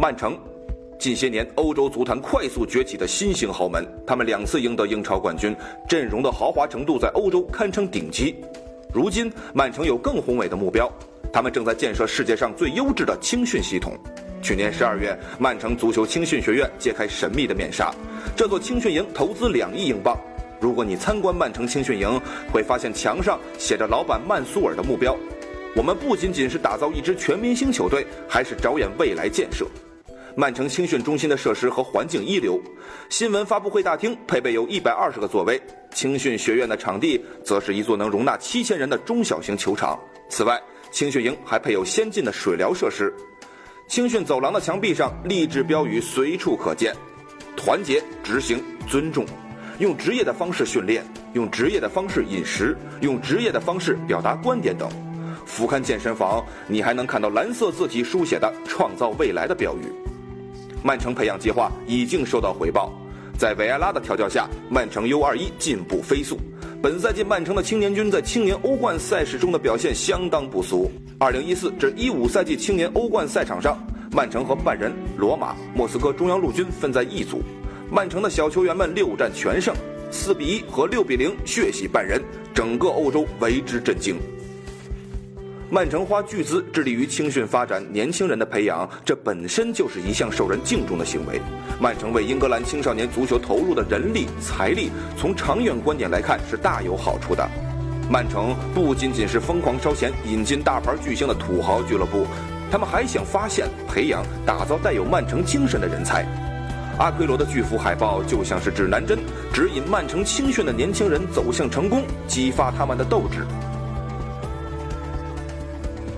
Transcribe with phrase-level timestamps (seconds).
[0.00, 0.34] 曼城，
[0.98, 5.54] 近些年欧洲足坛快速崛起的新型豪门，他们两次赢得英超冠军，
[5.86, 8.34] 阵容的豪华程度在欧洲堪称顶级。
[8.94, 10.90] 如今，曼城有更宏伟的目标，
[11.30, 13.92] 他们正在建设世界上最优质的青训系统。
[14.40, 17.94] 去年十二月，曼城足球青训学院揭开神秘的面纱。
[18.34, 20.16] 这座青训营投资两亿英镑。
[20.58, 22.18] 如果你参观曼城青训营，
[22.50, 25.14] 会发现墙上写着老板曼苏尔的目标。
[25.76, 29.66] 我们不仅仅是打造一支全明星球队，还是着眼未来建设。
[30.36, 32.60] 曼城青训中心的设施和环境一流，
[33.08, 35.60] 新闻发布会大厅配备有一百二十个座位，
[35.92, 39.98] 青训学院的场地则是一座能容纳七千人的中小型球场。
[40.28, 40.60] 此外，
[40.92, 43.12] 青训营还配有先进的水疗设施。
[43.88, 46.94] 青训走廊的墙壁上励志标语随处可见：
[47.56, 49.26] 团结、执行、尊重，
[49.80, 54.88] 用职业的方式训练，用职业的方式饮食，用职业的方式表达观点等。
[55.44, 60.09] 俯瞰健身房，你还能看到蓝色字体书写的“创造未来”的标语。
[60.82, 62.90] 曼城培养计划已经收到回报，
[63.38, 66.38] 在维埃拉的调教下，曼城 U21 进步飞速。
[66.82, 70.90] 本赛季曼城的青年军在青年欧冠赛事中的表现相当不俗。
[71.18, 73.76] 2014至15赛季青年欧冠赛场上，
[74.12, 77.42] 曼城和拜仁、罗马、莫斯科中央陆军分在一组，
[77.90, 79.74] 曼城的小球员们六战全胜
[80.10, 82.22] ，4比1和6比0血洗拜仁，
[82.54, 84.16] 整个欧洲为之震惊。
[85.72, 91.40] 曼城花巨资致力于青训发展年轻人的培养，这本身就是一项受人敬重的行为。
[91.78, 97.48] 曼城为英格兰青少年足球投入的人力财力，从长远观点来看是大有好处的。
[98.10, 102.26] 曼城不仅仅是疯狂烧钱引进大牌巨星的土豪俱乐部，
[102.68, 106.26] 他们还想发现、培养、打造带有曼城精神的人才。
[106.98, 109.20] 阿奎罗的巨幅海报就像是指南针，
[109.54, 113.46] 指引曼城青训的年轻人走向成功，激发他们的斗志。